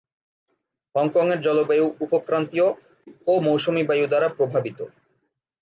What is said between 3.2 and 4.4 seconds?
ও মৌসুমী বায়ু দ্বারা